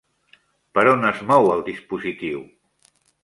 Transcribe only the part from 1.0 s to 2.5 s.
es mou el dispositiu?